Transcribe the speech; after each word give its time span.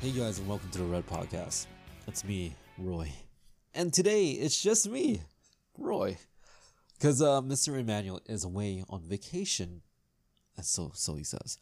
Hey 0.00 0.12
guys, 0.12 0.38
and 0.38 0.48
welcome 0.48 0.70
to 0.70 0.78
the 0.78 0.84
Red 0.84 1.06
Podcast. 1.06 1.66
It's 2.06 2.24
me, 2.24 2.56
Roy. 2.78 3.12
And 3.74 3.92
today 3.92 4.30
it's 4.30 4.58
just 4.62 4.88
me, 4.88 5.20
Roy. 5.76 6.16
Because 6.94 7.20
uh, 7.20 7.42
Mr. 7.42 7.78
Emmanuel 7.78 8.22
is 8.24 8.44
away 8.44 8.82
on 8.88 9.02
vacation. 9.02 9.82
So, 10.62 10.92
so 10.94 11.16
he 11.16 11.22
says. 11.22 11.58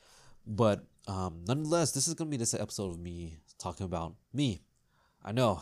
But 0.46 0.84
um, 1.08 1.40
nonetheless, 1.48 1.90
this 1.90 2.06
is 2.06 2.14
going 2.14 2.28
to 2.28 2.30
be 2.30 2.36
this 2.36 2.54
episode 2.54 2.92
of 2.92 3.00
me 3.00 3.38
talking 3.58 3.86
about 3.86 4.14
me. 4.32 4.62
I 5.24 5.32
know. 5.32 5.60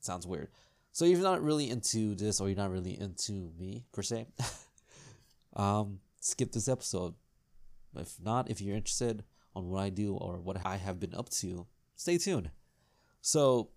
Sounds 0.00 0.26
weird. 0.26 0.48
So 0.90 1.04
if 1.04 1.12
you're 1.12 1.20
not 1.20 1.44
really 1.44 1.70
into 1.70 2.16
this 2.16 2.40
or 2.40 2.48
you're 2.48 2.58
not 2.58 2.72
really 2.72 2.98
into 2.98 3.52
me, 3.56 3.84
per 3.92 4.02
se, 4.02 4.26
um, 5.54 6.00
skip 6.18 6.50
this 6.50 6.66
episode. 6.66 7.14
If 7.94 8.16
not, 8.20 8.50
if 8.50 8.60
you're 8.60 8.74
interested, 8.74 9.22
on 9.60 9.68
what 9.68 9.82
I 9.82 9.90
do 9.90 10.14
or 10.14 10.38
what 10.38 10.64
I 10.64 10.76
have 10.76 10.98
been 10.98 11.14
up 11.14 11.28
to, 11.40 11.66
stay 11.96 12.18
tuned. 12.18 12.50
So, 13.20 13.70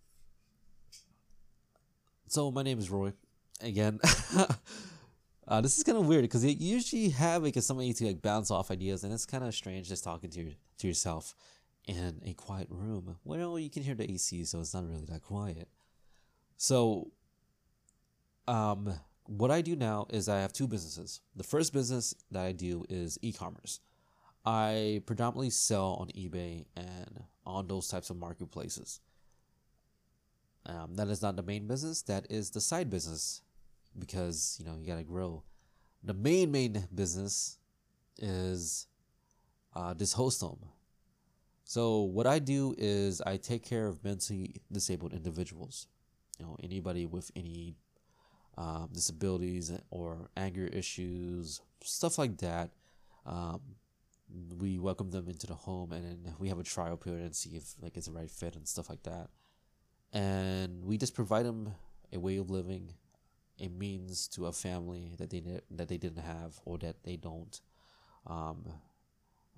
so 2.28 2.52
my 2.52 2.64
name 2.64 2.80
is 2.80 2.90
Roy. 2.90 3.14
Again, 3.62 4.00
uh, 5.48 5.62
this 5.62 5.78
is 5.78 5.84
kind 5.84 5.98
of 5.98 6.08
weird 6.08 6.24
because 6.24 6.44
you 6.44 6.56
usually 6.58 7.10
have 7.10 7.44
like 7.44 7.56
somebody 7.62 7.94
to 7.94 8.06
like 8.06 8.22
bounce 8.22 8.50
off 8.50 8.72
ideas, 8.72 9.04
and 9.04 9.14
it's 9.14 9.26
kind 9.26 9.44
of 9.44 9.54
strange 9.54 9.88
just 9.88 10.04
talking 10.04 10.30
to 10.32 10.42
your, 10.42 10.52
to 10.80 10.88
yourself 10.88 11.36
in 11.86 12.22
a 12.26 12.34
quiet 12.34 12.68
room. 12.70 13.18
Well, 13.24 13.60
you 13.60 13.70
can 13.70 13.84
hear 13.84 13.96
the 13.96 14.10
AC, 14.10 14.46
so 14.46 14.60
it's 14.62 14.74
not 14.74 14.88
really 14.88 15.06
that 15.06 15.22
quiet. 15.22 15.68
So, 16.58 17.12
um, 18.48 18.94
what 19.26 19.52
I 19.52 19.62
do 19.62 19.76
now 19.76 20.08
is 20.10 20.28
I 20.28 20.40
have 20.40 20.54
two 20.54 20.68
businesses. 20.68 21.22
The 21.36 21.44
first 21.44 21.74
business 21.74 22.14
that 22.32 22.44
I 22.44 22.52
do 22.52 22.86
is 22.90 23.18
e-commerce. 23.22 23.80
I 24.46 25.02
predominantly 25.06 25.50
sell 25.50 25.98
on 26.00 26.08
eBay 26.10 26.66
and 26.76 27.24
on 27.46 27.68
those 27.68 27.88
types 27.88 28.10
of 28.10 28.18
marketplaces. 28.18 29.00
Um, 30.66 30.96
that 30.96 31.08
is 31.10 31.22
not 31.22 31.36
the 31.36 31.44
main 31.44 31.68
business. 31.68 32.02
That 32.04 32.28
is 32.30 32.50
the 32.50 32.62
side 32.62 32.90
business, 32.90 33.42
because 33.98 34.58
you 34.60 34.66
know 34.66 34.78
you 34.80 34.88
gotta 34.88 35.04
grow. 35.04 35.44
The 36.04 36.14
main 36.14 36.52
main 36.52 36.88
business 36.94 37.58
is 38.20 38.88
uh, 39.76 39.94
this 39.94 40.14
host 40.14 40.42
home. 40.42 40.66
So 41.66 42.02
what 42.02 42.28
I 42.28 42.40
do 42.40 42.76
is 42.78 43.22
I 43.22 43.38
take 43.38 43.64
care 43.64 43.88
of 43.88 44.04
mentally 44.04 44.56
disabled 44.72 45.14
individuals. 45.14 45.88
You 46.40 46.46
know 46.46 46.58
anybody 46.64 47.06
with 47.06 47.32
any 47.36 47.76
um, 48.58 48.90
disabilities 48.94 49.72
or 49.90 50.30
anger 50.38 50.68
issues, 50.68 51.62
stuff 51.82 52.18
like 52.18 52.38
that. 52.38 52.72
Um, 53.26 53.62
we 54.60 54.80
welcome 54.80 55.12
them 55.12 55.28
into 55.28 55.48
the 55.48 55.54
home 55.54 55.92
and 55.92 56.06
then 56.06 56.34
we 56.40 56.50
have 56.50 56.60
a 56.60 56.64
trial 56.64 56.98
period 56.98 57.26
and 57.26 57.36
see 57.36 57.56
if 57.56 57.74
like 57.82 57.98
it's 57.98 58.08
the 58.08 58.12
right 58.12 58.32
fit 58.32 58.56
and 58.56 58.68
stuff 58.68 58.90
like 58.90 59.04
that. 59.04 59.30
And 60.12 60.84
we 60.86 60.98
just 60.98 61.16
provide 61.16 61.46
them 61.46 61.74
a 62.12 62.20
way 62.20 62.38
of 62.38 62.50
living 62.50 62.94
a 63.60 63.68
means 63.68 64.28
to 64.30 64.48
a 64.48 64.52
family 64.52 65.14
that 65.18 65.30
they 65.30 65.42
that 65.72 65.88
they 65.88 65.98
didn't 65.98 66.24
have 66.24 66.60
or 66.66 66.78
that 66.80 67.04
they 67.04 67.16
don't 67.16 67.62
um, 68.28 68.64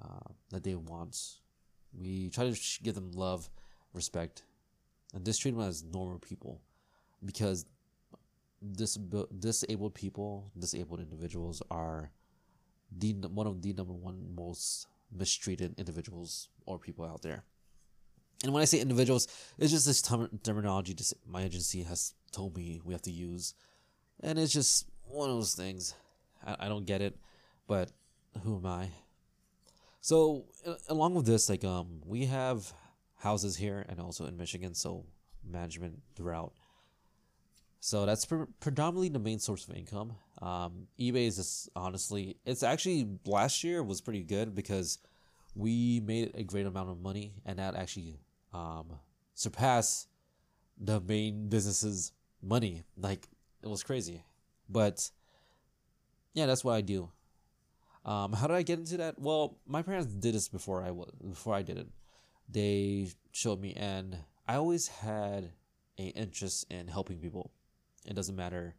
uh, 0.03 0.31
that 0.51 0.63
they 0.63 0.75
want. 0.75 1.17
We 1.97 2.29
try 2.29 2.49
to 2.49 2.59
give 2.83 2.95
them 2.95 3.11
love 3.11 3.49
respect 3.93 4.43
and 5.13 5.25
just 5.25 5.41
treat 5.41 5.51
them 5.51 5.61
as 5.61 5.83
normal 5.83 6.19
people 6.19 6.61
because 7.23 7.65
dis- 8.73 8.99
disabled 9.39 9.93
people 9.93 10.51
disabled 10.57 10.99
individuals 10.99 11.61
are 11.71 12.11
the 12.91 13.13
one 13.13 13.47
of 13.47 13.61
the 13.61 13.73
number 13.73 13.93
one 13.93 14.33
most 14.35 14.87
mistreated 15.11 15.75
individuals 15.77 16.49
or 16.65 16.79
people 16.79 17.05
out 17.05 17.21
there. 17.21 17.43
And 18.43 18.53
when 18.53 18.61
I 18.61 18.65
say 18.65 18.79
individuals, 18.79 19.27
it's 19.57 19.71
just 19.71 19.85
this 19.85 20.01
term- 20.01 20.39
terminology 20.43 20.93
just 20.93 21.13
my 21.25 21.43
agency 21.43 21.83
has 21.83 22.13
told 22.31 22.55
me 22.55 22.81
we 22.83 22.93
have 22.93 23.01
to 23.03 23.11
use, 23.11 23.53
and 24.21 24.37
it's 24.37 24.53
just 24.53 24.87
one 25.07 25.29
of 25.29 25.35
those 25.35 25.55
things. 25.55 25.93
I, 26.45 26.55
I 26.61 26.67
don't 26.67 26.85
get 26.85 27.01
it, 27.01 27.17
but 27.67 27.91
who 28.43 28.57
am 28.57 28.65
I? 28.65 28.89
So 30.01 30.45
along 30.89 31.15
with 31.15 31.25
this, 31.25 31.49
like 31.49 31.63
um, 31.63 32.01
we 32.05 32.25
have 32.25 32.71
houses 33.15 33.55
here 33.55 33.85
and 33.89 33.99
also 33.99 34.25
in 34.25 34.37
Michigan, 34.37 34.75
so 34.75 35.05
management 35.43 36.01
throughout. 36.15 36.53
So 37.85 38.07
that's 38.07 38.25
pre- 38.25 38.47
predominantly 38.59 39.09
the 39.09 39.19
main 39.19 39.37
source 39.37 39.67
of 39.67 39.75
income. 39.75 40.13
Um, 40.41 40.87
eBay 40.99 41.27
is 41.27 41.35
just 41.35 41.69
honestly, 41.75 42.35
it's 42.43 42.63
actually 42.63 43.07
last 43.27 43.63
year 43.63 43.83
was 43.83 44.01
pretty 44.01 44.23
good 44.23 44.55
because 44.55 44.97
we 45.53 45.99
made 46.03 46.31
a 46.33 46.43
great 46.43 46.65
amount 46.65 46.89
of 46.89 46.99
money 46.99 47.35
and 47.45 47.59
that 47.59 47.75
actually 47.75 48.17
um, 48.53 48.87
surpassed 49.35 50.07
the 50.79 50.99
main 50.99 51.47
business's 51.47 52.11
money. 52.41 52.81
Like 52.97 53.27
it 53.61 53.69
was 53.69 53.83
crazy, 53.83 54.23
but 54.67 55.11
yeah, 56.33 56.47
that's 56.47 56.63
what 56.63 56.73
I 56.73 56.81
do. 56.81 57.11
Um, 58.03 58.33
how 58.33 58.47
did 58.47 58.55
I 58.55 58.63
get 58.63 58.79
into 58.79 58.97
that? 58.97 59.19
Well, 59.19 59.59
my 59.67 59.83
parents 59.83 60.07
did 60.07 60.33
this 60.33 60.47
before 60.47 60.81
I 60.81 60.89
was 60.89 61.11
before 61.23 61.53
I 61.53 61.61
did 61.61 61.77
it. 61.77 61.87
They 62.49 63.09
showed 63.31 63.61
me, 63.61 63.75
and 63.75 64.17
I 64.47 64.55
always 64.55 64.87
had 64.87 65.51
an 65.99 66.07
interest 66.15 66.65
in 66.71 66.87
helping 66.87 67.19
people. 67.19 67.51
It 68.05 68.15
doesn't 68.15 68.35
matter 68.35 68.75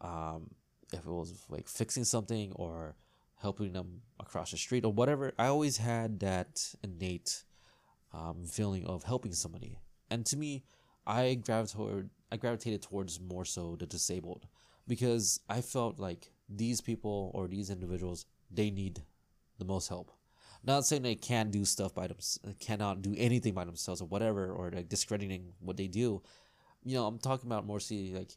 um, 0.00 0.50
if 0.92 1.00
it 1.00 1.06
was 1.06 1.44
like 1.48 1.68
fixing 1.68 2.04
something 2.04 2.52
or 2.52 2.96
helping 3.36 3.72
them 3.72 4.02
across 4.18 4.50
the 4.50 4.56
street 4.56 4.84
or 4.84 4.92
whatever. 4.92 5.32
I 5.38 5.46
always 5.46 5.76
had 5.76 6.20
that 6.20 6.74
innate 6.82 7.44
um, 8.12 8.44
feeling 8.46 8.86
of 8.86 9.04
helping 9.04 9.32
somebody, 9.32 9.78
and 10.10 10.24
to 10.26 10.36
me, 10.36 10.64
I 11.06 11.34
gravitated 11.34 12.10
I 12.30 12.36
gravitated 12.36 12.82
towards 12.82 13.20
more 13.20 13.44
so 13.44 13.76
the 13.76 13.86
disabled 13.86 14.46
because 14.86 15.40
I 15.48 15.60
felt 15.60 15.98
like 15.98 16.30
these 16.48 16.80
people 16.80 17.30
or 17.34 17.48
these 17.48 17.70
individuals 17.70 18.26
they 18.50 18.70
need 18.70 19.02
the 19.58 19.64
most 19.64 19.88
help. 19.88 20.10
Not 20.64 20.84
saying 20.84 21.02
they 21.02 21.14
can't 21.14 21.50
do 21.50 21.64
stuff 21.64 21.94
by 21.94 22.08
themselves, 22.08 22.56
cannot 22.58 23.02
do 23.02 23.14
anything 23.16 23.54
by 23.54 23.64
themselves 23.64 24.00
or 24.00 24.08
whatever, 24.08 24.50
or 24.50 24.70
like 24.70 24.88
discrediting 24.88 25.52
what 25.60 25.76
they 25.76 25.86
do. 25.86 26.22
You 26.84 26.96
know, 26.96 27.06
I'm 27.06 27.18
talking 27.18 27.48
about 27.48 27.66
more 27.66 27.80
see 27.80 28.14
like 28.14 28.36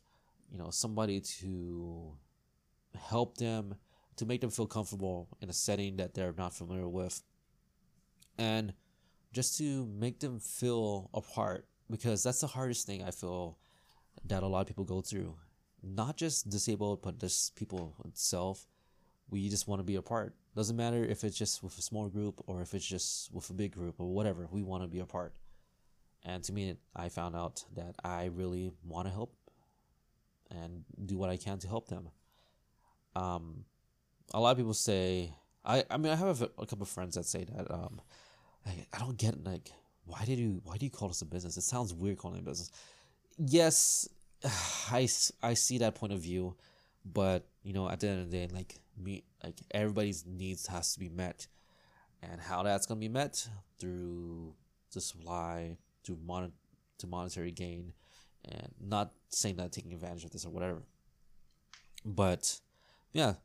you 0.51 0.57
know 0.57 0.69
somebody 0.69 1.21
to 1.21 2.13
help 2.99 3.37
them 3.37 3.75
to 4.17 4.25
make 4.25 4.41
them 4.41 4.49
feel 4.49 4.67
comfortable 4.67 5.29
in 5.41 5.49
a 5.49 5.53
setting 5.53 5.97
that 5.97 6.13
they're 6.13 6.33
not 6.37 6.53
familiar 6.53 6.87
with. 6.87 7.23
And 8.37 8.73
just 9.33 9.57
to 9.57 9.85
make 9.85 10.19
them 10.19 10.39
feel 10.39 11.09
apart 11.13 11.65
because 11.89 12.23
that's 12.23 12.41
the 12.41 12.47
hardest 12.47 12.85
thing 12.85 13.03
i 13.03 13.11
feel 13.11 13.57
that 14.25 14.43
a 14.43 14.47
lot 14.47 14.61
of 14.61 14.67
people 14.67 14.83
go 14.83 15.01
through. 15.01 15.35
Not 15.81 16.17
just 16.17 16.49
disabled 16.49 17.01
but 17.01 17.17
just 17.17 17.55
people 17.55 17.95
itself. 18.05 18.67
We 19.29 19.47
just 19.49 19.67
want 19.67 19.79
to 19.79 19.85
be 19.85 19.95
apart. 19.95 20.35
Doesn't 20.55 20.75
matter 20.75 21.03
if 21.03 21.23
it's 21.23 21.37
just 21.37 21.63
with 21.63 21.77
a 21.77 21.81
small 21.81 22.09
group 22.09 22.43
or 22.45 22.61
if 22.61 22.73
it's 22.73 22.85
just 22.85 23.33
with 23.33 23.49
a 23.49 23.53
big 23.53 23.71
group 23.71 23.95
or 23.99 24.13
whatever 24.13 24.47
we 24.51 24.61
want 24.61 24.83
to 24.83 24.89
be 24.89 24.99
apart. 24.99 25.33
And 26.23 26.43
to 26.43 26.53
me 26.53 26.75
i 26.95 27.09
found 27.09 27.35
out 27.35 27.63
that 27.75 27.95
i 28.03 28.25
really 28.25 28.71
want 28.83 29.07
to 29.07 29.13
help 29.13 29.33
and 30.51 30.83
do 31.05 31.17
what 31.17 31.29
I 31.29 31.37
can 31.37 31.57
to 31.59 31.67
help 31.67 31.87
them. 31.87 32.09
Um, 33.15 33.65
a 34.33 34.39
lot 34.39 34.51
of 34.51 34.57
people 34.57 34.73
say, 34.73 35.33
I, 35.65 35.83
I 35.89 35.97
mean, 35.97 36.11
I 36.11 36.15
have 36.15 36.41
a, 36.41 36.49
a 36.57 36.65
couple 36.65 36.83
of 36.83 36.89
friends 36.89 37.15
that 37.15 37.25
say 37.25 37.45
that, 37.45 37.71
um, 37.71 38.01
I, 38.65 38.85
I 38.93 38.99
don't 38.99 39.17
get 39.17 39.43
like, 39.43 39.71
why 40.05 40.23
did 40.25 40.39
you, 40.39 40.61
why 40.63 40.77
do 40.77 40.85
you 40.85 40.91
call 40.91 41.07
this 41.07 41.21
a 41.21 41.25
business? 41.25 41.57
It 41.57 41.61
sounds 41.61 41.93
weird 41.93 42.17
calling 42.17 42.37
it 42.37 42.41
a 42.41 42.45
business. 42.45 42.71
Yes, 43.37 44.07
I, 44.91 45.07
I 45.41 45.53
see 45.53 45.79
that 45.79 45.95
point 45.95 46.13
of 46.13 46.19
view, 46.19 46.55
but 47.05 47.45
you 47.63 47.73
know, 47.73 47.89
at 47.89 47.99
the 47.99 48.09
end 48.09 48.21
of 48.21 48.31
the 48.31 48.37
day, 48.37 48.53
like 48.53 48.79
me, 48.97 49.23
like 49.43 49.59
everybody's 49.71 50.25
needs 50.25 50.67
has 50.67 50.93
to 50.93 50.99
be 50.99 51.09
met, 51.09 51.47
and 52.21 52.39
how 52.39 52.63
that's 52.63 52.85
gonna 52.85 52.99
be 52.99 53.09
met 53.09 53.47
through 53.79 54.53
the 54.93 55.01
supply, 55.01 55.77
to 56.03 56.17
mon- 56.25 56.51
to 56.97 57.07
monetary 57.07 57.51
gain, 57.51 57.93
and 58.45 58.73
not 58.79 59.11
saying 59.29 59.55
that 59.57 59.71
taking 59.71 59.93
advantage 59.93 60.23
of 60.23 60.31
this 60.31 60.45
or 60.45 60.49
whatever. 60.49 60.83
But 62.05 62.59
yeah. 63.13 63.35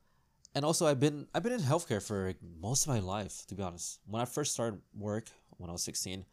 And 0.54 0.64
also 0.64 0.86
i've 0.86 1.00
been 1.00 1.26
i've 1.34 1.42
been 1.42 1.52
in 1.52 1.60
healthcare 1.60 2.02
for 2.02 2.26
like 2.26 2.38
most 2.60 2.86
of 2.86 2.88
my 2.88 3.00
life 3.00 3.44
to 3.48 3.54
be 3.54 3.62
honest. 3.62 4.00
When 4.06 4.22
i 4.22 4.24
first 4.24 4.52
started 4.52 4.80
work 4.94 5.26
when 5.58 5.68
i 5.68 5.72
was 5.72 5.82
16 5.82 6.24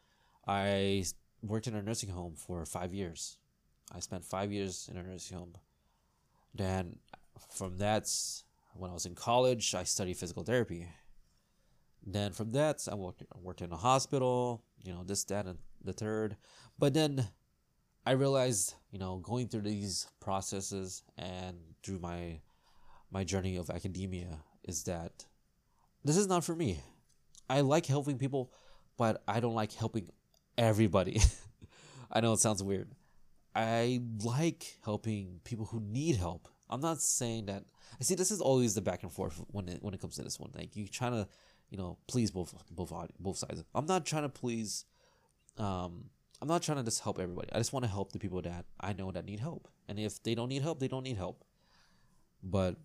i 0.47 1.03
worked 1.41 1.67
in 1.67 1.75
a 1.75 1.81
nursing 1.81 2.09
home 2.09 2.35
for 2.35 2.65
five 2.65 2.93
years. 2.93 3.37
I 3.93 3.99
spent 3.99 4.23
five 4.23 4.51
years 4.51 4.89
in 4.89 4.97
a 4.97 5.03
nursing 5.03 5.37
home. 5.37 5.53
Then 6.55 6.97
from 7.51 7.77
that 7.79 8.09
when 8.75 8.89
i 8.89 8.93
was 8.93 9.05
in 9.05 9.15
college 9.15 9.75
i 9.75 9.83
studied 9.83 10.17
physical 10.17 10.43
therapy. 10.43 10.87
Then 12.05 12.31
from 12.31 12.51
that 12.51 12.87
i 12.89 12.95
worked, 12.95 13.23
worked 13.41 13.61
in 13.61 13.73
a 13.73 13.77
hospital 13.77 14.63
you 14.83 14.93
know 14.93 15.03
this 15.03 15.23
that 15.25 15.45
and 15.45 15.57
the 15.83 15.93
third. 15.93 16.37
But 16.77 16.93
then 16.93 17.27
I 18.05 18.11
realized, 18.11 18.75
you 18.91 18.99
know, 18.99 19.17
going 19.17 19.47
through 19.47 19.61
these 19.61 20.07
processes 20.19 21.03
and 21.17 21.57
through 21.83 21.99
my 21.99 22.39
my 23.11 23.23
journey 23.23 23.57
of 23.57 23.69
academia 23.69 24.39
is 24.63 24.83
that 24.83 25.25
this 26.03 26.17
is 26.17 26.27
not 26.27 26.43
for 26.43 26.55
me. 26.55 26.81
I 27.49 27.61
like 27.61 27.85
helping 27.85 28.17
people, 28.17 28.51
but 28.97 29.21
I 29.27 29.39
don't 29.39 29.53
like 29.53 29.71
helping 29.71 30.09
everybody. 30.57 31.21
I 32.11 32.21
know 32.21 32.33
it 32.33 32.39
sounds 32.39 32.63
weird. 32.63 32.89
I 33.55 34.01
like 34.23 34.77
helping 34.83 35.39
people 35.43 35.65
who 35.65 35.79
need 35.79 36.15
help. 36.15 36.47
I'm 36.69 36.81
not 36.81 37.01
saying 37.01 37.45
that. 37.45 37.63
I 37.99 38.03
see 38.03 38.15
this 38.15 38.31
is 38.31 38.41
always 38.41 38.73
the 38.73 38.81
back 38.81 39.03
and 39.03 39.11
forth 39.11 39.39
when 39.47 39.69
it 39.69 39.81
when 39.83 39.93
it 39.93 40.01
comes 40.01 40.15
to 40.15 40.23
this 40.23 40.39
one. 40.39 40.51
Like 40.55 40.75
you 40.75 40.87
trying 40.87 41.11
to, 41.11 41.27
you 41.69 41.77
know, 41.77 41.99
please 42.07 42.31
both 42.31 42.53
both 42.71 42.91
both 43.19 43.37
sides. 43.37 43.63
I'm 43.75 43.85
not 43.85 44.05
trying 44.05 44.23
to 44.23 44.29
please. 44.29 44.85
Um, 45.57 46.05
I'm 46.43 46.49
not 46.49 46.61
trying 46.61 46.77
to 46.77 46.83
just 46.83 47.01
help 47.01 47.19
everybody. 47.19 47.47
I 47.53 47.57
just 47.57 47.71
want 47.71 47.85
to 47.85 47.89
help 47.89 48.11
the 48.11 48.19
people 48.19 48.41
that 48.41 48.65
I 48.77 48.91
know 48.91 49.09
that 49.11 49.23
need 49.23 49.39
help. 49.39 49.69
And 49.87 49.97
if 49.97 50.21
they 50.21 50.35
don't 50.35 50.49
need 50.49 50.61
help, 50.61 50.77
they 50.77 50.89
don't 50.89 51.03
need 51.03 51.15
help. 51.15 51.45
But 52.43 52.75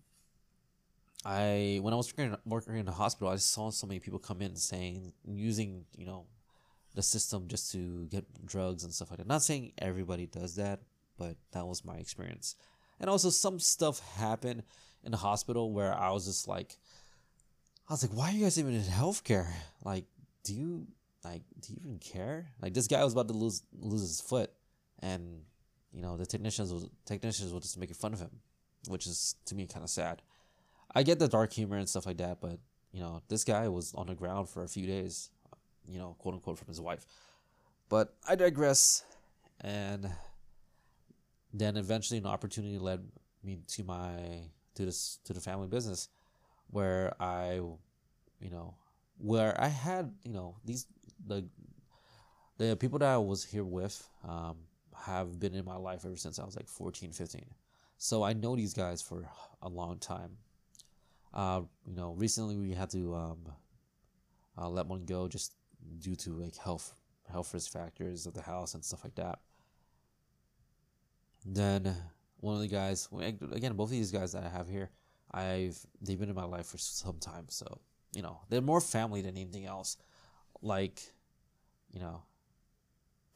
I 1.25 1.79
when 1.81 1.93
I 1.93 1.97
was 1.97 2.13
working, 2.15 2.37
working 2.45 2.77
in 2.77 2.85
the 2.85 2.93
hospital, 2.93 3.27
I 3.27 3.35
saw 3.35 3.69
so 3.69 3.85
many 3.85 3.99
people 3.99 4.17
come 4.17 4.41
in 4.41 4.55
saying 4.55 5.11
using 5.25 5.83
you 5.97 6.05
know 6.05 6.25
the 6.95 7.01
system 7.01 7.49
just 7.49 7.69
to 7.73 8.05
get 8.05 8.23
drugs 8.45 8.85
and 8.85 8.93
stuff 8.93 9.11
like 9.11 9.17
that. 9.17 9.27
Not 9.27 9.43
saying 9.43 9.73
everybody 9.77 10.25
does 10.25 10.55
that, 10.55 10.79
but 11.17 11.35
that 11.51 11.67
was 11.67 11.83
my 11.83 11.97
experience. 11.97 12.55
And 12.97 13.09
also 13.09 13.29
some 13.29 13.59
stuff 13.59 13.99
happened 14.15 14.63
in 15.03 15.11
the 15.11 15.17
hospital 15.17 15.73
where 15.73 15.93
I 15.93 16.11
was 16.11 16.25
just 16.25 16.47
like 16.47 16.77
I 17.89 17.91
was 17.91 18.03
like, 18.03 18.17
why 18.17 18.29
are 18.29 18.33
you 18.33 18.43
guys 18.43 18.57
even 18.57 18.73
in 18.73 18.83
healthcare? 18.83 19.51
Like, 19.83 20.05
do 20.45 20.53
you 20.53 20.87
like 21.23 21.41
do 21.59 21.73
you 21.73 21.79
even 21.83 21.99
care? 21.99 22.47
Like 22.61 22.73
this 22.73 22.87
guy 22.87 23.03
was 23.03 23.13
about 23.13 23.27
to 23.27 23.33
lose 23.33 23.63
lose 23.77 24.01
his 24.01 24.21
foot 24.21 24.51
and 24.99 25.41
you 25.91 26.01
know 26.01 26.17
the 26.17 26.25
technicians 26.25 26.89
technicians 27.05 27.53
were 27.53 27.59
just 27.59 27.77
making 27.77 27.95
fun 27.95 28.13
of 28.13 28.19
him, 28.19 28.31
which 28.87 29.05
is 29.07 29.35
to 29.45 29.55
me 29.55 29.67
kind 29.67 29.83
of 29.83 29.89
sad. 29.89 30.21
I 30.93 31.03
get 31.03 31.19
the 31.19 31.27
dark 31.27 31.53
humor 31.53 31.77
and 31.77 31.87
stuff 31.87 32.05
like 32.05 32.17
that, 32.17 32.41
but 32.41 32.59
you 32.91 32.99
know, 32.99 33.21
this 33.27 33.43
guy 33.43 33.67
was 33.67 33.93
on 33.93 34.07
the 34.07 34.15
ground 34.15 34.49
for 34.49 34.63
a 34.63 34.67
few 34.67 34.87
days, 34.87 35.29
you 35.87 35.99
know, 35.99 36.15
quote 36.19 36.35
unquote 36.35 36.57
from 36.57 36.67
his 36.67 36.81
wife. 36.81 37.05
But 37.87 38.15
I 38.27 38.35
digress, 38.35 39.03
and 39.61 40.09
then 41.53 41.77
eventually 41.77 42.19
an 42.19 42.25
opportunity 42.25 42.77
led 42.77 43.03
me 43.43 43.59
to 43.67 43.83
my 43.83 44.41
to 44.75 44.85
this 44.85 45.19
to 45.25 45.33
the 45.33 45.39
family 45.39 45.67
business, 45.67 46.09
where 46.69 47.13
I, 47.19 47.55
you 48.39 48.49
know, 48.49 48.75
where 49.17 49.59
I 49.59 49.67
had 49.67 50.13
you 50.23 50.31
know 50.31 50.57
these 50.65 50.85
the 51.29 51.45
the 52.57 52.75
people 52.75 52.99
that 52.99 53.09
I 53.09 53.17
was 53.17 53.45
here 53.45 53.63
with 53.63 54.05
um, 54.27 54.57
have 55.05 55.39
been 55.39 55.55
in 55.55 55.63
my 55.63 55.77
life 55.77 56.03
ever 56.05 56.17
since 56.17 56.39
I 56.39 56.43
was 56.43 56.57
like 56.57 56.67
14, 56.67 57.13
15. 57.13 57.45
So 57.97 58.21
I 58.21 58.33
know 58.33 58.55
these 58.55 58.73
guys 58.73 59.01
for 59.01 59.29
a 59.61 59.69
long 59.69 59.97
time 59.97 60.37
uh, 61.33 61.61
you 61.85 61.95
know, 61.95 62.13
recently 62.17 62.57
we 62.57 62.71
had 62.71 62.89
to 62.91 63.15
um, 63.15 63.37
uh, 64.57 64.69
let 64.69 64.87
one 64.87 65.05
go 65.05 65.27
just 65.27 65.53
due 65.99 66.15
to 66.15 66.31
like 66.31 66.55
health 66.57 66.93
health 67.31 67.53
risk 67.53 67.71
factors 67.71 68.25
of 68.25 68.33
the 68.33 68.41
house 68.41 68.73
and 68.73 68.83
stuff 68.83 69.03
like 69.03 69.15
that. 69.15 69.39
Then 71.45 71.95
one 72.37 72.55
of 72.55 72.61
the 72.61 72.67
guys, 72.67 73.07
again, 73.51 73.73
both 73.73 73.87
of 73.89 73.91
these 73.91 74.11
guys 74.11 74.31
that 74.31 74.43
I 74.43 74.49
have 74.49 74.67
here, 74.67 74.89
I've 75.31 75.77
they've 76.01 76.19
been 76.19 76.29
in 76.29 76.35
my 76.35 76.45
life 76.45 76.67
for 76.67 76.77
some 76.77 77.19
time, 77.19 77.45
so 77.49 77.79
you 78.13 78.21
know 78.21 78.39
they're 78.49 78.61
more 78.61 78.81
family 78.81 79.21
than 79.21 79.37
anything 79.37 79.65
else. 79.65 79.97
Like, 80.61 80.99
you 81.91 81.99
know, 81.99 82.23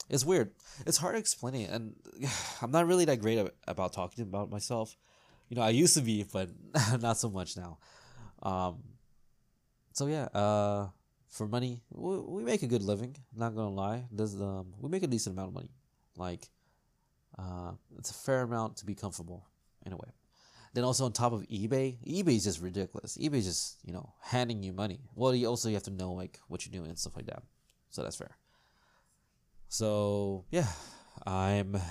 it's 0.09 0.25
weird. 0.25 0.51
It's 0.85 0.97
hard 0.97 1.15
to 1.15 1.19
explain 1.19 1.55
it, 1.55 1.69
and 1.69 1.95
I'm 2.61 2.71
not 2.71 2.87
really 2.87 3.05
that 3.05 3.21
great 3.21 3.45
about 3.67 3.93
talking 3.93 4.23
about 4.23 4.49
myself 4.49 4.95
you 5.53 5.55
know, 5.55 5.61
I 5.61 5.69
used 5.69 5.93
to 5.95 6.01
be, 6.01 6.23
but 6.23 6.49
not 6.99 7.17
so 7.17 7.29
much 7.29 7.55
now. 7.57 7.77
Um, 8.41 8.79
so 9.93 10.07
yeah, 10.07 10.23
uh, 10.33 10.87
for 11.29 11.47
money, 11.47 11.83
we, 11.91 12.19
we 12.21 12.43
make 12.43 12.63
a 12.63 12.67
good 12.67 12.81
living. 12.81 13.15
Not 13.35 13.55
gonna 13.55 13.69
lie, 13.69 14.05
does 14.13 14.39
um, 14.41 14.73
we 14.79 14.89
make 14.89 15.03
a 15.03 15.07
decent 15.07 15.35
amount 15.35 15.49
of 15.49 15.53
money. 15.53 15.69
Like, 16.17 16.49
uh, 17.37 17.73
it's 17.99 18.09
a 18.09 18.15
fair 18.15 18.41
amount 18.41 18.77
to 18.77 18.85
be 18.85 18.95
comfortable 18.95 19.45
in 19.85 19.93
a 19.93 19.95
way. 19.95 20.09
Then 20.73 20.83
also 20.83 21.05
on 21.05 21.11
top 21.11 21.33
of 21.33 21.41
eBay, 21.43 21.97
eBay 22.03 22.35
is 22.35 22.45
just 22.45 22.59
ridiculous. 22.59 23.15
eBay 23.19 23.35
is 23.35 23.45
just 23.45 23.77
you 23.83 23.93
know 23.93 24.13
handing 24.21 24.63
you 24.63 24.73
money. 24.73 25.01
Well, 25.13 25.35
you 25.35 25.47
also 25.47 25.69
you 25.69 25.75
have 25.75 25.83
to 25.83 25.91
know 25.91 26.13
like 26.13 26.39
what 26.47 26.65
you're 26.65 26.73
doing 26.73 26.89
and 26.89 26.97
stuff 26.97 27.15
like 27.15 27.27
that. 27.27 27.43
So 27.91 28.01
that's 28.01 28.15
fair. 28.15 28.35
So 29.73 30.45
yeah, 30.51 30.67
I'm 31.25 31.81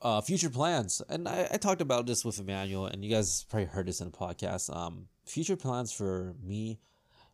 uh, 0.00 0.22
future 0.22 0.48
plans, 0.48 1.02
and 1.06 1.28
I, 1.28 1.48
I 1.52 1.58
talked 1.58 1.82
about 1.82 2.06
this 2.06 2.24
with 2.24 2.40
Emmanuel, 2.40 2.86
and 2.86 3.04
you 3.04 3.10
guys 3.10 3.44
probably 3.50 3.66
heard 3.66 3.84
this 3.84 4.00
in 4.00 4.10
the 4.10 4.16
podcast. 4.16 4.74
Um, 4.74 5.08
future 5.26 5.54
plans 5.54 5.92
for 5.92 6.34
me 6.42 6.80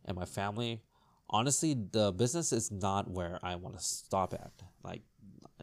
and 0.03 0.17
my 0.17 0.25
family. 0.25 0.81
Honestly, 1.29 1.73
the 1.73 2.11
business 2.11 2.51
is 2.51 2.69
not 2.69 3.09
where 3.09 3.39
I 3.41 3.55
want 3.55 3.77
to 3.77 3.81
stop 3.81 4.33
at. 4.33 4.51
Like, 4.83 5.03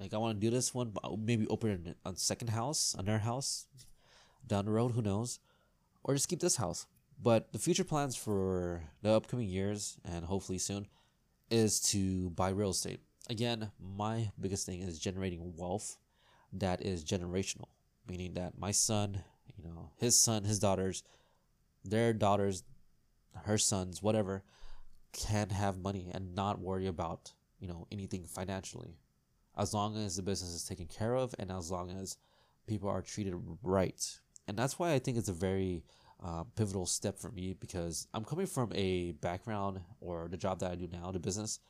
like 0.01 0.15
I 0.15 0.17
want 0.17 0.41
to 0.41 0.47
do 0.47 0.51
this 0.51 0.73
one, 0.73 0.93
but 0.95 1.19
maybe 1.19 1.47
open 1.49 1.97
a 2.07 2.17
second 2.17 2.49
house, 2.49 2.97
another 2.99 3.19
house 3.19 3.67
down 4.47 4.65
the 4.65 4.71
road. 4.71 4.93
Who 4.93 5.03
knows? 5.03 5.39
Or 6.03 6.15
just 6.15 6.31
keep 6.31 6.41
this 6.41 6.57
house. 6.57 6.87
But 7.23 7.53
the 7.53 7.59
future 7.59 7.85
plans 7.85 8.17
for 8.17 8.85
the 9.03 9.11
upcoming 9.11 9.51
years 9.51 9.99
and 10.03 10.25
hopefully 10.25 10.57
soon 10.57 10.87
is 11.51 11.81
to 11.81 12.31
buy 12.31 12.51
real 12.51 12.71
estate. 12.71 13.01
Again, 13.29 13.71
my 13.81 14.31
biggest 14.41 14.67
thing 14.67 14.83
is 14.83 14.99
generating 14.99 15.55
wealth 15.57 15.97
that 16.53 16.85
is 16.85 17.05
generational, 17.05 17.67
meaning 18.09 18.35
that 18.35 18.59
my 18.59 18.71
son, 18.71 19.23
you 19.57 19.65
know, 19.65 19.91
his 19.97 20.19
son, 20.21 20.45
his 20.45 20.59
daughters, 20.59 21.03
their 21.85 22.13
daughters, 22.13 22.63
her 23.45 23.59
sons, 23.59 24.03
whatever, 24.03 24.43
can 25.13 25.51
have 25.51 25.79
money 25.79 26.11
and 26.13 26.35
not 26.35 26.61
worry 26.61 26.87
about, 26.87 27.33
you 27.59 27.69
know, 27.69 27.87
anything 27.91 28.25
financially. 28.25 28.99
As 29.57 29.73
long 29.73 29.97
as 29.97 30.17
the 30.17 30.23
business 30.23 30.51
is 30.51 30.65
taken 30.65 30.87
care 30.87 31.15
of 31.15 31.35
and 31.39 31.51
as 31.51 31.71
long 31.71 31.91
as 31.91 32.19
people 32.67 32.89
are 32.89 33.03
treated 33.03 33.35
right. 33.63 34.19
And 34.47 34.57
that's 34.57 34.79
why 34.79 34.93
I 34.93 34.99
think 34.99 35.17
it's 35.17 35.29
a 35.29 35.33
very 35.33 35.83
uh, 36.25 36.45
pivotal 36.57 36.87
step 36.87 37.19
for 37.19 37.31
me 37.31 37.55
because 37.59 38.09
I'm 38.15 38.25
coming 38.25 38.47
from 38.47 38.73
a 38.75 39.13
background 39.13 39.81
or 40.01 40.29
the 40.29 40.37
job 40.37 40.61
that 40.61 40.71
I 40.73 40.75
do 40.75 40.89
now, 40.91 41.11
the 41.13 41.19
business, 41.19 41.61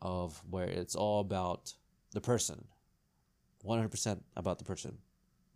of 0.00 0.40
where 0.48 0.68
it's 0.68 0.94
all 0.94 1.20
about 1.20 1.74
the 2.12 2.20
person 2.20 2.64
100% 3.64 4.20
about 4.36 4.58
the 4.58 4.64
person. 4.64 4.98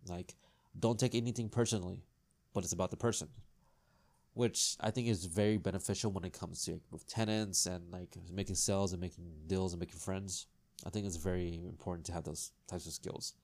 Like, 0.07 0.35
don't 0.79 0.99
take 0.99 1.15
anything 1.15 1.49
personally, 1.49 2.03
but 2.53 2.63
it's 2.63 2.73
about 2.73 2.91
the 2.91 2.97
person. 2.97 3.29
Which 4.33 4.75
I 4.79 4.89
think 4.89 5.07
is 5.07 5.25
very 5.25 5.57
beneficial 5.57 6.11
when 6.11 6.23
it 6.23 6.33
comes 6.33 6.65
to 6.65 6.73
like, 6.73 6.81
with 6.91 7.07
tenants 7.07 7.65
and 7.65 7.91
like 7.91 8.17
making 8.31 8.55
sales 8.55 8.91
and 8.91 8.99
making 8.99 9.25
deals 9.47 9.73
and 9.73 9.79
making 9.79 9.99
friends. 9.99 10.47
I 10.85 10.89
think 10.89 11.05
it's 11.05 11.17
very 11.17 11.61
important 11.67 12.05
to 12.07 12.13
have 12.13 12.23
those 12.23 12.51
types 12.67 12.87
of 12.87 12.93
skills. 12.93 13.35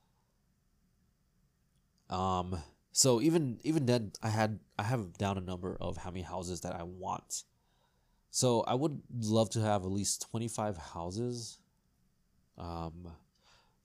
Um, 2.10 2.60
so 2.92 3.22
even 3.22 3.60
even 3.64 3.86
then, 3.86 4.12
I 4.22 4.30
had 4.30 4.60
I 4.78 4.84
have 4.84 5.18
down 5.18 5.38
a 5.38 5.42
number 5.42 5.78
of 5.80 5.98
how 5.98 6.12
many 6.12 6.24
houses 6.24 6.62
that 6.62 6.76
I 6.76 6.84
want. 6.84 7.44
So 8.32 8.62
I 8.62 8.76
would 8.76 9.02
love 9.22 9.50
to 9.52 9.62
have 9.62 9.84
at 9.84 9.92
least 9.92 10.28
twenty 10.30 10.48
five 10.48 10.78
houses. 10.78 11.60
Um, 12.58 13.08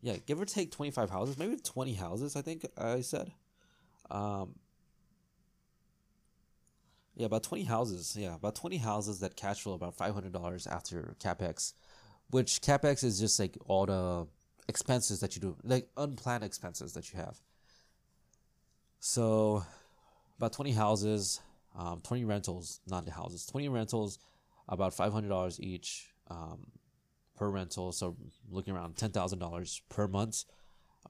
yeah, 0.04 0.16
give 0.26 0.38
or 0.38 0.44
take 0.44 0.70
25 0.70 1.08
houses, 1.08 1.38
maybe 1.38 1.56
20 1.56 1.94
houses, 1.94 2.36
I 2.36 2.42
think 2.42 2.66
I 2.76 3.00
said. 3.00 3.32
Um, 4.10 4.54
yeah, 7.16 7.24
about 7.24 7.42
20 7.42 7.64
houses. 7.64 8.14
Yeah, 8.14 8.34
about 8.34 8.54
20 8.54 8.76
houses 8.76 9.20
that 9.20 9.34
cash 9.34 9.62
flow 9.62 9.72
about 9.72 9.96
$500 9.96 10.70
after 10.70 11.16
capex, 11.20 11.72
which 12.28 12.60
capex 12.60 13.02
is 13.02 13.18
just 13.18 13.40
like 13.40 13.56
all 13.64 13.86
the 13.86 14.26
expenses 14.68 15.20
that 15.20 15.36
you 15.36 15.40
do, 15.40 15.56
like 15.64 15.88
unplanned 15.96 16.44
expenses 16.44 16.92
that 16.92 17.10
you 17.10 17.18
have. 17.18 17.40
So, 19.06 19.62
about 20.38 20.54
20 20.54 20.72
houses, 20.72 21.40
um, 21.78 22.00
20 22.00 22.24
rentals, 22.24 22.80
not 22.86 23.04
the 23.04 23.10
houses, 23.10 23.44
20 23.44 23.68
rentals, 23.68 24.18
about 24.66 24.96
$500 24.96 25.60
each. 25.60 26.08
Um, 26.28 26.72
per 27.34 27.48
rental. 27.48 27.92
So 27.92 28.16
looking 28.50 28.74
around 28.74 28.96
ten 28.96 29.10
thousand 29.10 29.38
dollars 29.38 29.82
per 29.88 30.06
month, 30.06 30.44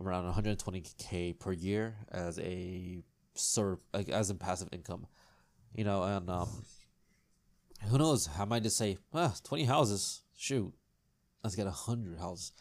around 0.01 0.25
one 0.25 0.33
hundred 0.33 0.59
twenty 0.59 0.83
k 0.99 1.33
per 1.33 1.53
year 1.53 1.97
as 2.11 2.39
a 2.39 3.03
sort 3.35 3.81
like 3.93 4.09
as 4.09 4.31
a 4.31 4.35
passive 4.35 4.69
income, 4.73 5.07
you 5.75 5.85
know. 5.85 6.03
And 6.03 6.29
um, 6.31 6.49
who 7.89 7.99
knows? 7.99 8.29
I 8.39 8.45
might 8.45 8.63
just 8.63 8.77
say, 8.77 8.99
ah, 9.13 9.35
twenty 9.45 9.65
houses. 9.65 10.23
Shoot, 10.37 10.73
let's 11.43 11.57
get 11.57 11.67
hundred 11.67 12.19
houses. 12.19 12.53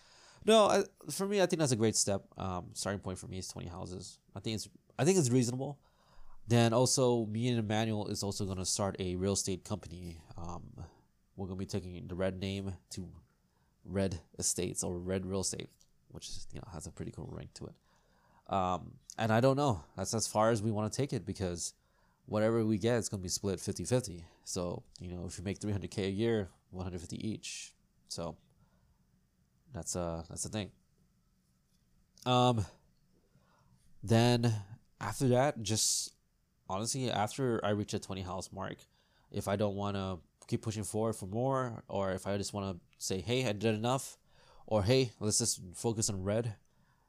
No, 0.46 0.66
I, 0.66 0.84
for 1.10 1.26
me, 1.26 1.42
I 1.42 1.46
think 1.46 1.62
that's 1.62 1.72
a 1.72 1.78
great 1.78 1.96
step. 1.96 2.24
Um, 2.38 2.68
starting 2.74 3.00
point 3.00 3.18
for 3.18 3.28
me 3.28 3.38
is 3.40 3.48
twenty 3.48 3.70
houses. 3.70 4.20
I 4.36 4.40
think 4.40 4.56
it's 4.56 4.70
I 4.98 5.06
think 5.06 5.18
it's 5.18 5.30
reasonable. 5.30 5.80
Then 6.48 6.74
also, 6.74 7.26
me 7.26 7.48
and 7.48 7.60
Emmanuel 7.60 8.08
is 8.08 8.22
also 8.24 8.46
gonna 8.46 8.66
start 8.66 8.96
a 9.00 9.16
real 9.16 9.34
estate 9.34 9.64
company. 9.64 10.22
Um, 10.38 10.64
we're 11.36 11.48
gonna 11.48 11.58
be 11.58 11.66
taking 11.66 12.08
the 12.08 12.16
red 12.16 12.40
name 12.40 12.74
to 12.92 13.08
red 13.86 14.20
estates 14.38 14.84
or 14.84 15.00
red 15.00 15.26
real 15.26 15.42
estate, 15.42 15.70
which 16.10 16.30
you 16.52 16.60
know 16.60 16.68
has 16.74 16.86
a 16.86 16.92
pretty 16.92 17.12
cool 17.12 17.30
ring 17.32 17.50
to 17.56 17.66
it. 17.68 17.74
Um, 18.54 18.94
and 19.18 19.32
I 19.32 19.40
don't 19.40 19.56
know. 19.58 19.84
That's 19.96 20.14
as 20.14 20.28
far 20.28 20.52
as 20.52 20.62
we 20.62 20.72
want 20.72 20.92
to 20.92 20.98
take 20.98 21.14
it 21.14 21.26
because 21.26 21.74
whatever 22.26 22.66
we 22.66 22.78
get, 22.78 22.98
it's 22.98 23.10
to 23.10 23.18
be 23.18 23.30
split 23.30 23.60
50 23.60 23.86
50. 23.86 24.26
So, 24.44 24.84
you 25.00 25.10
know, 25.10 25.26
if 25.26 25.38
you 25.38 25.44
make 25.44 25.60
300K 25.60 26.06
a 26.06 26.10
year, 26.10 26.50
150 26.72 27.26
each, 27.26 27.74
So 28.10 28.36
that's 29.74 29.96
uh 29.96 30.24
that's 30.30 30.44
the 30.44 30.50
thing. 30.50 30.72
Um 32.26 32.66
then 34.04 34.54
after 35.04 35.28
that, 35.30 35.62
just 35.62 36.14
honestly, 36.70 37.12
after 37.12 37.64
I 37.64 37.72
reach 37.72 37.94
a 37.94 38.00
20 38.00 38.22
house 38.22 38.50
mark, 38.52 38.78
if 39.32 39.48
I 39.48 39.56
don't 39.56 39.76
want 39.76 39.96
to 39.98 40.20
keep 40.48 40.62
pushing 40.62 40.84
forward 40.84 41.14
for 41.14 41.26
more, 41.26 41.84
or 41.88 42.12
if 42.12 42.26
I 42.26 42.38
just 42.38 42.54
want 42.54 42.76
to 42.76 42.82
say, 42.98 43.20
hey, 43.20 43.48
I 43.48 43.52
did 43.52 43.76
enough, 43.76 44.18
or 44.66 44.84
hey, 44.84 45.12
let's 45.20 45.40
just 45.40 45.62
focus 45.76 46.10
on 46.10 46.24
red, 46.24 46.56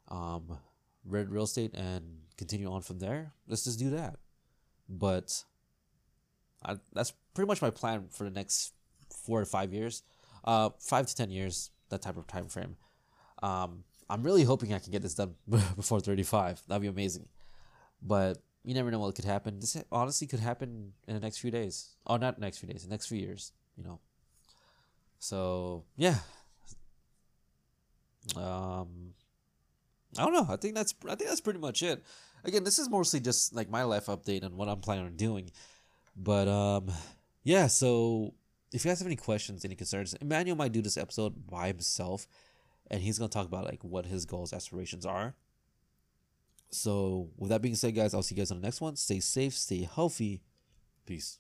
um, 0.09 0.59
red 1.05 1.31
real 1.31 1.45
estate 1.45 1.75
and 1.75 2.03
continue 2.37 2.71
on 2.71 2.83
from 2.83 2.99
there, 2.99 3.33
let's 3.47 3.65
just 3.65 3.79
do 3.79 3.91
that. 3.91 4.17
But 4.89 5.45
I, 6.65 6.77
that's 6.93 7.13
pretty 7.35 7.47
much 7.47 7.63
my 7.63 7.71
plan 7.71 8.07
for 8.11 8.25
the 8.25 8.31
next 8.31 8.73
four 9.25 9.41
to 9.41 9.47
five 9.47 9.73
years, 9.73 10.03
uh, 10.45 10.71
five 10.81 11.07
to 11.07 11.15
10 11.15 11.31
years, 11.31 11.71
that 11.91 12.03
type 12.03 12.17
of 12.17 12.27
time 12.27 12.49
frame. 12.49 12.77
Um, 13.43 13.85
I'm 14.11 14.23
really 14.23 14.43
hoping 14.43 14.73
I 14.75 14.79
can 14.79 14.93
get 14.93 15.03
this 15.03 15.15
done 15.15 15.35
before 15.49 16.01
35. 16.01 16.63
That'd 16.67 16.83
be 16.83 16.89
amazing. 16.89 17.29
But 18.05 18.43
you 18.65 18.75
never 18.75 18.91
know 18.91 18.99
what 18.99 19.15
could 19.15 19.25
happen. 19.25 19.61
This 19.61 19.77
honestly 19.91 20.27
could 20.27 20.41
happen 20.41 20.93
in 21.09 21.15
the 21.15 21.21
next 21.21 21.39
few 21.39 21.51
days. 21.51 21.97
Oh, 22.07 22.17
not 22.17 22.39
next 22.39 22.59
few 22.59 22.69
days, 22.69 22.85
the 22.85 22.91
next 22.91 23.07
few 23.07 23.19
years, 23.19 23.53
you 23.77 23.85
know. 23.85 23.99
So, 25.19 25.85
yeah. 25.97 26.17
Um 28.37 29.15
I 30.19 30.25
don't 30.25 30.33
know. 30.33 30.47
I 30.49 30.57
think 30.57 30.75
that's 30.75 30.95
I 31.05 31.15
think 31.15 31.29
that's 31.29 31.41
pretty 31.41 31.59
much 31.59 31.83
it. 31.83 32.03
Again, 32.45 32.65
this 32.65 32.79
is 32.79 32.89
mostly 32.89 33.21
just 33.21 33.55
like 33.55 33.71
my 33.71 33.85
life 33.85 34.07
update 34.07 34.43
and 34.45 34.57
what 34.57 34.69
I'm 34.69 34.81
planning 34.81 35.07
on 35.07 35.17
doing. 35.17 35.51
But 36.17 36.49
um 36.49 36.91
yeah, 37.43 37.67
so 37.67 38.35
if 38.73 38.85
you 38.85 38.91
guys 38.91 38.99
have 38.99 39.07
any 39.07 39.17
questions, 39.17 39.65
any 39.65 39.75
concerns, 39.75 40.15
Emmanuel 40.15 40.57
might 40.57 40.73
do 40.73 40.83
this 40.83 40.97
episode 40.97 41.47
by 41.47 41.69
himself 41.69 42.27
and 42.91 43.03
he's 43.03 43.19
gonna 43.19 43.29
talk 43.29 43.47
about 43.47 43.65
like 43.65 43.83
what 43.83 44.07
his 44.07 44.25
goals, 44.25 44.53
aspirations 44.53 45.05
are. 45.05 45.35
So 46.71 47.31
with 47.37 47.51
that 47.51 47.63
being 47.63 47.75
said, 47.75 47.95
guys, 47.95 48.15
I'll 48.15 48.23
see 48.23 48.35
you 48.35 48.41
guys 48.41 48.51
on 48.51 48.61
the 48.61 48.67
next 48.67 48.81
one. 48.81 48.97
Stay 48.97 49.21
safe, 49.21 49.55
stay 49.55 49.89
healthy. 49.93 50.43
Peace. 51.07 51.39